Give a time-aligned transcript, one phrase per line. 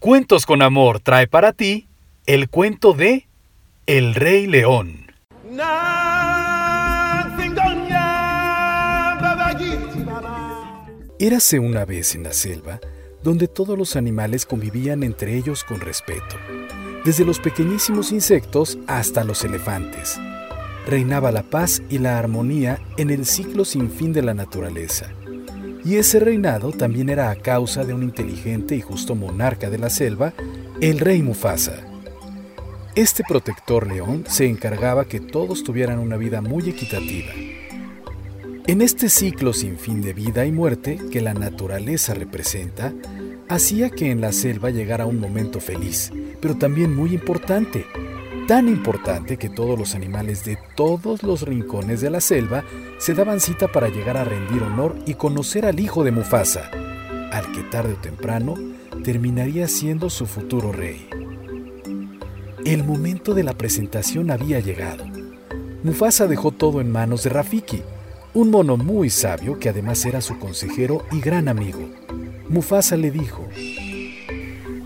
[0.00, 1.86] Cuentos con Amor trae para ti
[2.24, 3.28] el cuento de
[3.84, 5.12] El Rey León.
[11.18, 12.80] Érase una vez en la selva
[13.22, 16.36] donde todos los animales convivían entre ellos con respeto,
[17.04, 20.18] desde los pequeñísimos insectos hasta los elefantes.
[20.86, 25.12] Reinaba la paz y la armonía en el ciclo sin fin de la naturaleza.
[25.84, 29.90] Y ese reinado también era a causa de un inteligente y justo monarca de la
[29.90, 30.34] selva,
[30.80, 31.86] el rey Mufasa.
[32.94, 37.32] Este protector león se encargaba que todos tuvieran una vida muy equitativa.
[38.66, 42.92] En este ciclo sin fin de vida y muerte que la naturaleza representa,
[43.48, 47.86] hacía que en la selva llegara un momento feliz, pero también muy importante,
[48.50, 52.64] tan importante que todos los animales de todos los rincones de la selva
[52.98, 56.68] se daban cita para llegar a rendir honor y conocer al hijo de Mufasa,
[57.30, 58.56] al que tarde o temprano
[59.04, 61.08] terminaría siendo su futuro rey.
[62.64, 65.04] El momento de la presentación había llegado.
[65.84, 67.84] Mufasa dejó todo en manos de Rafiki,
[68.34, 71.88] un mono muy sabio que además era su consejero y gran amigo.
[72.48, 73.46] Mufasa le dijo,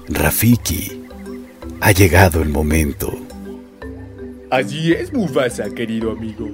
[0.08, 1.06] Rafiki,
[1.81, 3.23] ha llegado el momento.
[4.55, 6.48] Así es, Mufasa, querido amigo.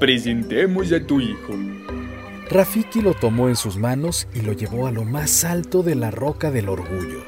[0.00, 1.52] Presentemos a tu hijo.
[2.48, 6.10] Rafiki lo tomó en sus manos y lo llevó a lo más alto de la
[6.10, 7.22] roca del orgullo,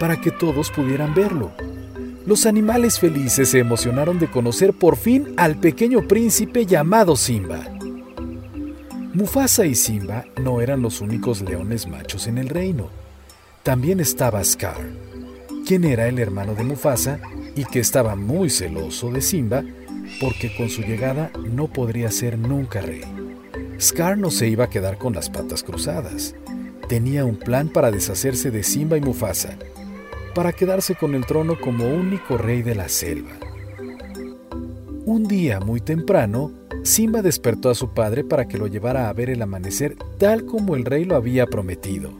[0.00, 1.52] para que todos pudieran verlo.
[2.26, 7.60] Los animales felices se emocionaron de conocer por fin al pequeño príncipe llamado Simba.
[9.12, 12.90] Mufasa y Simba no eran los únicos leones machos en el reino.
[13.62, 14.80] También estaba Scar,
[15.64, 17.20] quien era el hermano de Mufasa
[17.56, 19.64] y que estaba muy celoso de Simba
[20.20, 23.02] porque con su llegada no podría ser nunca rey.
[23.80, 26.34] Scar no se iba a quedar con las patas cruzadas.
[26.88, 29.56] Tenía un plan para deshacerse de Simba y Mufasa,
[30.34, 33.32] para quedarse con el trono como único rey de la selva.
[35.06, 39.30] Un día muy temprano, Simba despertó a su padre para que lo llevara a ver
[39.30, 42.12] el amanecer tal como el rey lo había prometido.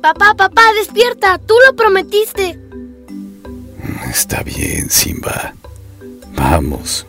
[0.00, 2.58] Papá, papá, despierta, tú lo prometiste.
[4.20, 5.54] Está bien, Simba.
[6.36, 7.06] Vamos.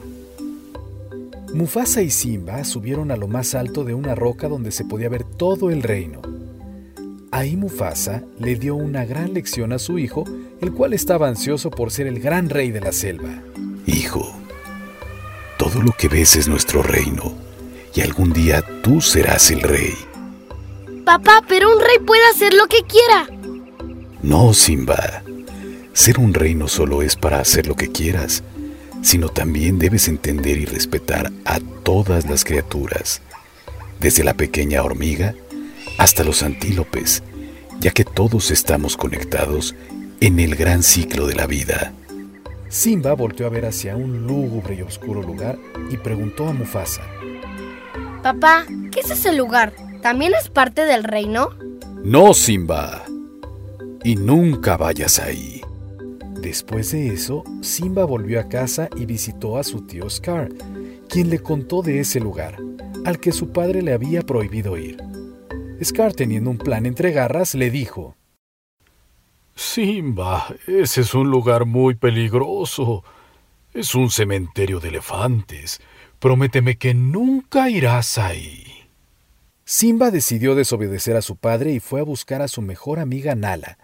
[1.54, 5.26] Mufasa y Simba subieron a lo más alto de una roca donde se podía ver
[5.26, 6.22] todo el reino.
[7.30, 10.24] Ahí Mufasa le dio una gran lección a su hijo,
[10.62, 13.42] el cual estaba ansioso por ser el gran rey de la selva.
[13.88, 14.34] Hijo,
[15.58, 17.34] todo lo que ves es nuestro reino,
[17.94, 19.94] y algún día tú serás el rey.
[21.04, 23.28] Papá, pero un rey puede hacer lo que quiera.
[24.24, 25.24] No, Simba.
[25.94, 28.44] Ser un rey no solo es para hacer lo que quieras,
[29.02, 33.22] sino también debes entender y respetar a todas las criaturas,
[34.00, 35.36] desde la pequeña hormiga
[35.98, 37.24] hasta los antílopes,
[37.80, 39.76] ya que todos estamos conectados
[40.20, 41.94] en el gran ciclo de la vida.
[42.70, 45.58] Simba volteó a ver hacia un lúgubre y oscuro lugar
[45.90, 47.02] y preguntó a Mufasa.
[48.24, 49.74] Papá, ¿qué es ese lugar?
[50.02, 51.50] ¿También es parte del reino?
[52.04, 53.04] No, Simba.
[54.04, 55.61] Y nunca vayas ahí.
[56.42, 60.50] Después de eso, Simba volvió a casa y visitó a su tío Scar,
[61.08, 62.58] quien le contó de ese lugar,
[63.06, 64.98] al que su padre le había prohibido ir.
[65.84, 68.16] Scar, teniendo un plan entre garras, le dijo,
[69.56, 73.04] Simba, ese es un lugar muy peligroso.
[73.74, 75.80] Es un cementerio de elefantes.
[76.20, 78.66] Prométeme que nunca irás ahí.
[79.64, 83.78] Simba decidió desobedecer a su padre y fue a buscar a su mejor amiga Nala,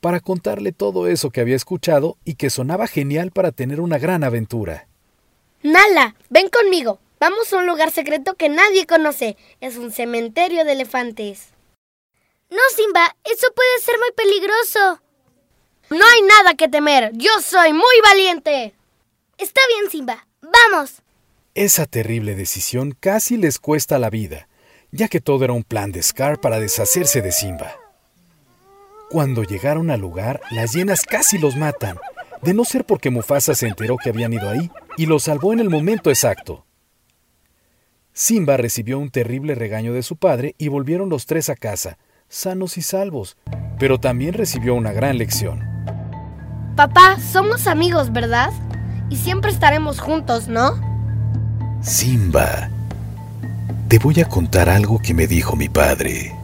[0.00, 4.24] para contarle todo eso que había escuchado y que sonaba genial para tener una gran
[4.24, 4.86] aventura.
[5.62, 7.00] Nala, ven conmigo.
[7.20, 9.36] Vamos a un lugar secreto que nadie conoce.
[9.60, 11.48] Es un cementerio de elefantes.
[12.50, 15.02] No, Simba, eso puede ser muy peligroso.
[15.90, 17.10] No hay nada que temer.
[17.14, 18.74] Yo soy muy valiente.
[19.36, 20.26] Está bien, Simba.
[20.40, 21.02] Vamos.
[21.54, 24.48] Esa terrible decisión casi les cuesta la vida,
[24.92, 27.87] ya que todo era un plan de Scar para deshacerse de Simba.
[29.10, 31.96] Cuando llegaron al lugar, las hienas casi los matan,
[32.42, 35.60] de no ser porque Mufasa se enteró que habían ido ahí y los salvó en
[35.60, 36.66] el momento exacto.
[38.12, 41.96] Simba recibió un terrible regaño de su padre y volvieron los tres a casa,
[42.28, 43.38] sanos y salvos,
[43.78, 45.64] pero también recibió una gran lección.
[46.76, 48.52] Papá, somos amigos, ¿verdad?
[49.08, 50.78] Y siempre estaremos juntos, ¿no?
[51.80, 52.68] Simba,
[53.88, 56.37] te voy a contar algo que me dijo mi padre.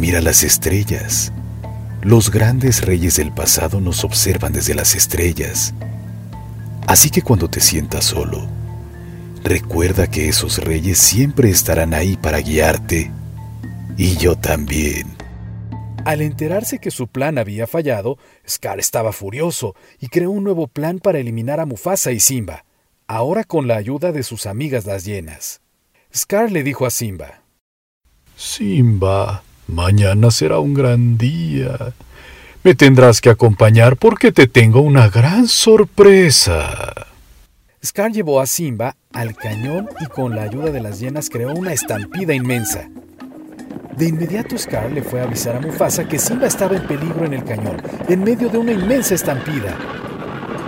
[0.00, 1.30] Mira las estrellas.
[2.00, 5.74] Los grandes reyes del pasado nos observan desde las estrellas.
[6.86, 8.48] Así que cuando te sientas solo,
[9.44, 13.10] recuerda que esos reyes siempre estarán ahí para guiarte.
[13.98, 15.06] Y yo también.
[16.06, 18.16] Al enterarse que su plan había fallado,
[18.48, 22.64] Scar estaba furioso y creó un nuevo plan para eliminar a Mufasa y Simba,
[23.06, 25.60] ahora con la ayuda de sus amigas las hienas.
[26.10, 27.42] Scar le dijo a Simba,
[28.34, 31.94] Simba, mañana será un gran día.
[32.62, 37.06] Me tendrás que acompañar porque te tengo una gran sorpresa.
[37.82, 41.72] Scar llevó a Simba al cañón y con la ayuda de las hienas creó una
[41.72, 42.90] estampida inmensa.
[43.96, 47.34] De inmediato Scar le fue a avisar a Mufasa que Simba estaba en peligro en
[47.34, 49.76] el cañón, en medio de una inmensa estampida.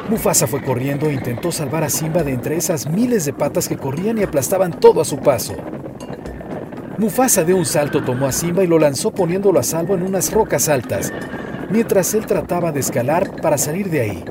[0.09, 3.77] Mufasa fue corriendo e intentó salvar a Simba de entre esas miles de patas que
[3.77, 5.55] corrían y aplastaban todo a su paso.
[6.99, 10.31] Mufasa de un salto tomó a Simba y lo lanzó poniéndolo a salvo en unas
[10.31, 11.13] rocas altas,
[11.71, 14.25] mientras él trataba de escalar para salir de ahí.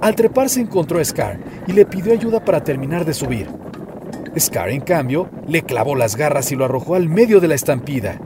[0.00, 3.48] Al trepar se encontró a Scar y le pidió ayuda para terminar de subir.
[4.38, 8.20] Scar, en cambio, le clavó las garras y lo arrojó al medio de la estampida.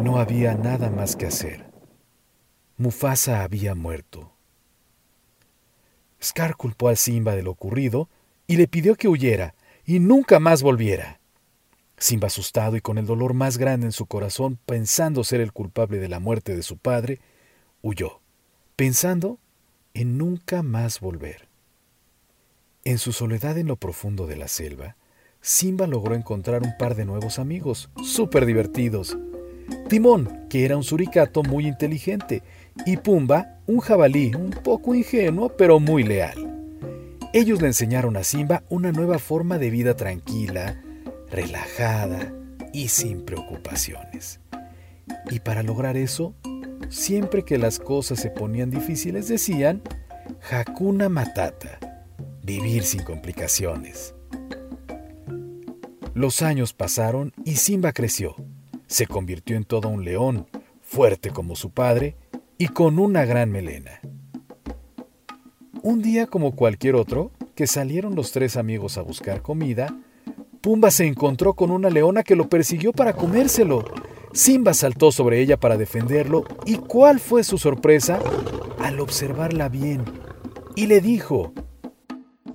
[0.00, 1.70] No había nada más que hacer.
[2.76, 4.32] Mufasa había muerto.
[6.20, 8.08] Scar culpó a Simba de lo ocurrido
[8.46, 11.21] y le pidió que huyera y nunca más volviera.
[12.02, 16.00] Simba, asustado y con el dolor más grande en su corazón, pensando ser el culpable
[16.00, 17.20] de la muerte de su padre,
[17.80, 18.20] huyó,
[18.74, 19.38] pensando
[19.94, 21.46] en nunca más volver.
[22.82, 24.96] En su soledad en lo profundo de la selva,
[25.40, 29.16] Simba logró encontrar un par de nuevos amigos, súper divertidos.
[29.88, 32.42] Timón, que era un suricato muy inteligente,
[32.84, 36.80] y Pumba, un jabalí un poco ingenuo pero muy leal.
[37.32, 40.82] Ellos le enseñaron a Simba una nueva forma de vida tranquila,
[41.32, 42.32] relajada
[42.72, 44.40] y sin preocupaciones.
[45.30, 46.34] Y para lograr eso,
[46.88, 49.82] siempre que las cosas se ponían difíciles decían,
[50.50, 51.78] Hakuna Matata,
[52.42, 54.14] vivir sin complicaciones.
[56.14, 58.36] Los años pasaron y Simba creció.
[58.86, 60.46] Se convirtió en todo un león,
[60.82, 62.16] fuerte como su padre
[62.58, 64.00] y con una gran melena.
[65.82, 69.96] Un día como cualquier otro, que salieron los tres amigos a buscar comida,
[70.62, 73.84] Pumba se encontró con una leona que lo persiguió para comérselo.
[74.32, 78.20] Simba saltó sobre ella para defenderlo y cuál fue su sorpresa
[78.78, 80.04] al observarla bien.
[80.76, 81.52] Y le dijo,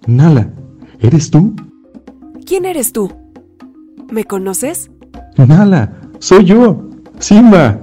[0.08, 0.54] Nala,
[1.02, 1.54] ¿eres tú?
[2.46, 3.12] ¿Quién eres tú?
[4.10, 4.90] ¿Me conoces?
[5.36, 6.90] Nala, soy yo,
[7.20, 7.78] Simba.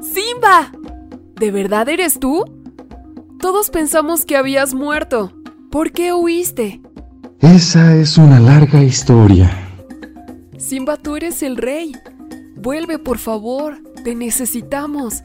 [0.00, 0.70] ¡Simba!
[1.34, 2.44] ¿De verdad eres tú?
[3.40, 5.32] Todos pensamos que habías muerto.
[5.72, 6.80] ¿Por qué huiste?
[7.40, 9.63] Esa es una larga historia.
[10.66, 11.92] Simba, tú eres el rey.
[12.56, 13.82] Vuelve, por favor.
[14.02, 15.22] Te necesitamos.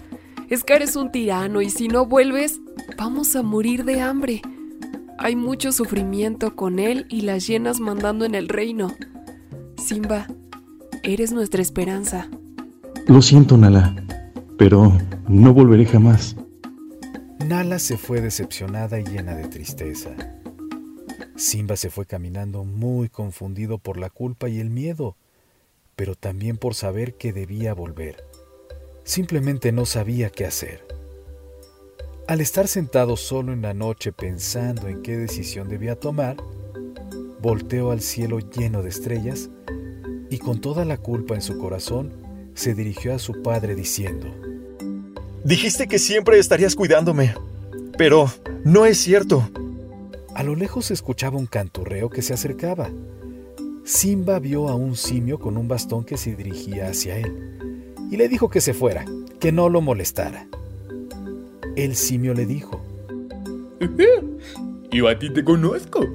[0.54, 2.60] Scar es un tirano y si no vuelves,
[2.98, 4.42] vamos a morir de hambre.
[5.18, 8.94] Hay mucho sufrimiento con él y las llenas mandando en el reino.
[9.78, 10.28] Simba,
[11.04, 12.28] eres nuestra esperanza.
[13.08, 13.96] Lo siento, Nala,
[14.58, 14.92] pero
[15.30, 16.36] no volveré jamás.
[17.48, 20.10] Nala se fue decepcionada y llena de tristeza.
[21.38, 25.16] Simba se fue caminando muy confundido por la culpa y el miedo,
[26.00, 28.24] pero también por saber que debía volver.
[29.04, 30.88] Simplemente no sabía qué hacer.
[32.26, 36.38] Al estar sentado solo en la noche pensando en qué decisión debía tomar,
[37.42, 39.50] volteó al cielo lleno de estrellas
[40.30, 42.14] y con toda la culpa en su corazón
[42.54, 44.34] se dirigió a su padre diciendo,
[45.44, 47.36] Dijiste que siempre estarías cuidándome,
[47.98, 48.32] pero
[48.64, 49.50] no es cierto.
[50.34, 52.90] A lo lejos se escuchaba un canturreo que se acercaba.
[53.90, 58.30] Simba vio a un simio con un bastón que se dirigía hacia él y le
[58.30, 59.04] dijo que se fuera,
[59.40, 60.48] que no lo molestara.
[61.76, 62.86] El simio le dijo,
[64.92, 66.06] Yo a ti te conozco.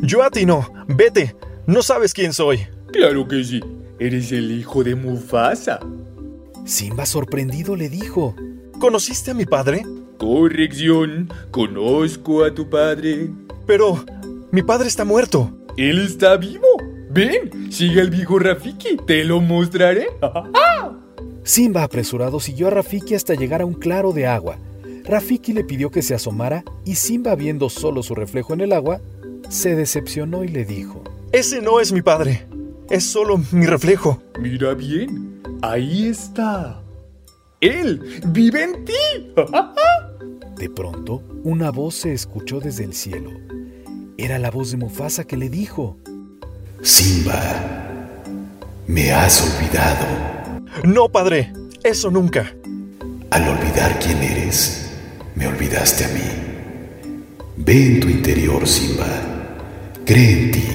[0.00, 0.72] Yo a ti no.
[0.86, 1.34] Vete.
[1.66, 2.60] No sabes quién soy.
[2.92, 3.60] Claro que sí.
[3.98, 5.80] Eres el hijo de Mufasa.
[6.64, 8.36] Simba sorprendido le dijo,
[8.78, 9.82] ¿Conociste a mi padre?
[10.16, 11.28] Corrección.
[11.50, 13.30] Conozco a tu padre.
[13.66, 14.04] Pero
[14.52, 15.50] mi padre está muerto.
[15.76, 16.69] Él está vivo.
[17.12, 18.96] Ven, sigue al viejo Rafiki.
[19.04, 20.06] Te lo mostraré.
[21.42, 24.58] Simba apresurado siguió a Rafiki hasta llegar a un claro de agua.
[25.04, 29.00] Rafiki le pidió que se asomara y Simba viendo solo su reflejo en el agua,
[29.48, 31.02] se decepcionó y le dijo,
[31.32, 32.46] Ese no es mi padre.
[32.88, 34.22] Es solo mi reflejo.
[34.38, 35.42] Mira bien.
[35.62, 36.80] Ahí está.
[37.60, 39.32] Él vive en ti.
[40.56, 43.30] De pronto, una voz se escuchó desde el cielo.
[44.16, 45.96] Era la voz de Mufasa que le dijo,
[46.82, 48.20] Simba,
[48.86, 50.06] me has olvidado.
[50.84, 51.52] No, padre.
[51.82, 52.52] Eso nunca.
[53.30, 54.90] Al olvidar quién eres,
[55.34, 56.20] me olvidaste a mí.
[57.56, 59.06] Ve en tu interior, Simba.
[60.04, 60.66] Cree en ti.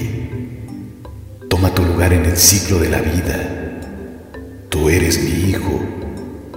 [1.48, 3.82] Toma tu lugar en el ciclo de la vida.
[4.68, 5.96] Tú eres mi hijo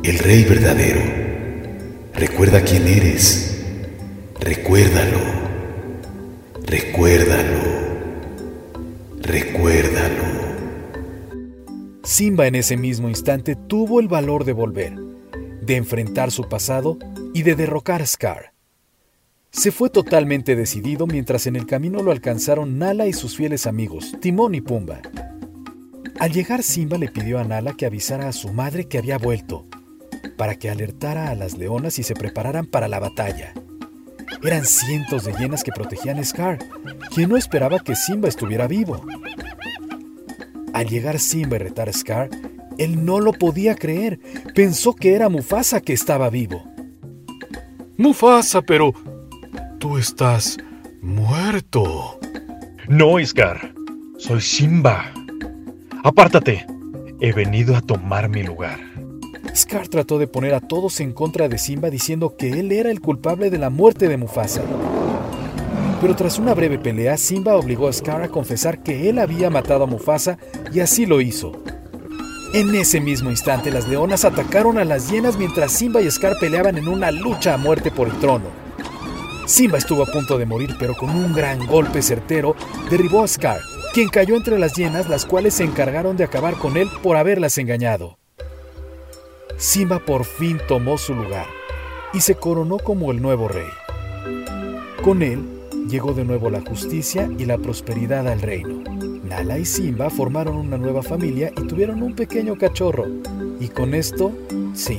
[0.04, 1.02] el rey verdadero.
[2.14, 3.58] Recuerda quién eres.
[4.40, 5.20] Recuérdalo.
[6.66, 7.79] Recuérdalo.
[9.30, 10.24] Recuérdalo.
[12.04, 14.96] Simba en ese mismo instante tuvo el valor de volver,
[15.62, 16.98] de enfrentar su pasado
[17.36, 18.54] y de derrocar a Scar.
[19.52, 24.16] Se fue totalmente decidido mientras en el camino lo alcanzaron Nala y sus fieles amigos,
[24.20, 25.00] Timón y Pumba.
[26.20, 29.68] Al llegar Simba le pidió a Nala que avisara a su madre que había vuelto,
[30.38, 33.54] para que alertara a las leonas y se prepararan para la batalla.
[34.44, 36.60] Eran cientos de hienas que protegían a Scar,
[37.14, 39.06] quien no esperaba que Simba estuviera vivo.
[40.74, 42.30] Al llegar Simba y retar a Scar,
[42.78, 44.20] él no lo podía creer.
[44.56, 46.64] Pensó que era Mufasa que estaba vivo.
[47.98, 48.94] Mufasa, pero
[49.80, 50.58] Tú estás
[51.02, 52.20] muerto.
[52.90, 53.74] No, Scar.
[54.18, 55.14] Soy Simba.
[56.04, 56.66] Apártate.
[57.22, 58.89] He venido a tomar mi lugar.
[59.56, 63.02] Scar trató de poner a todos en contra de Simba diciendo que él era el
[63.02, 64.62] culpable de la muerte de Mufasa.
[66.02, 69.84] Pero tras una breve pelea, Simba obligó a Scar a confesar que él había matado
[69.84, 70.38] a Mufasa
[70.72, 71.52] y así lo hizo.
[72.54, 76.78] En ese mismo instante, las leonas atacaron a las hienas mientras Simba y Scar peleaban
[76.78, 78.46] en una lucha a muerte por el trono.
[79.46, 82.56] Simba estuvo a punto de morir, pero con un gran golpe certero
[82.90, 83.60] derribó a Scar,
[83.94, 87.58] quien cayó entre las hienas, las cuales se encargaron de acabar con él por haberlas
[87.58, 88.19] engañado.
[89.60, 91.46] Simba por fin tomó su lugar
[92.14, 93.68] y se coronó como el nuevo rey.
[95.04, 95.44] Con él
[95.90, 98.82] llegó de nuevo la justicia y la prosperidad al reino.
[99.26, 103.06] Nala y Simba formaron una nueva familia y tuvieron un pequeño cachorro.
[103.60, 104.32] Y con esto,
[104.74, 104.98] sí,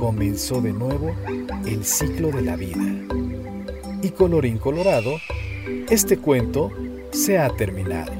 [0.00, 1.14] comenzó de nuevo
[1.66, 2.80] el ciclo de la vida
[4.00, 5.16] y colorín colorado,
[5.90, 6.70] este cuento
[7.12, 8.12] se ha terminado.